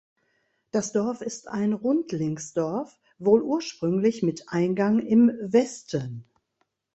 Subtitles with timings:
[0.71, 6.25] Das Dorf ist ein Rundlingsdorf, wohl ursprünglich mit Eingang im Westen.